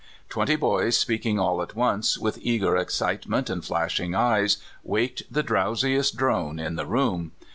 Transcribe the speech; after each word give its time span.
Twenty 0.29 0.55
boys 0.55 0.97
speaking 0.97 1.39
all 1.39 1.61
at 1.61 1.75
once, 1.75 2.17
with 2.17 2.39
eager 2.41 2.75
excitement 2.75 3.51
and 3.51 3.63
flashing 3.63 4.15
eyes, 4.15 4.57
waked 4.83 5.21
the 5.31 5.43
drowsiest 5.43 6.17
drone 6.17 6.57
in 6.57 6.75
the 6.75 6.87
room. 6.87 7.33